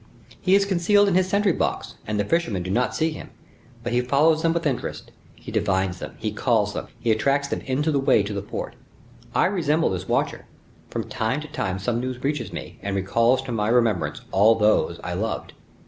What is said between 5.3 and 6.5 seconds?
he divines them; he